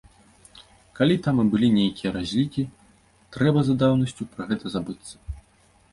Калі 0.99 1.17
там 1.27 1.35
і 1.43 1.45
былі 1.51 1.69
нейкія 1.75 2.13
разлікі, 2.17 2.63
трэба 3.37 3.59
за 3.69 3.73
даўнасцю 3.85 4.23
пра 4.33 4.43
гэта 4.53 4.65
забыцца. 4.79 5.15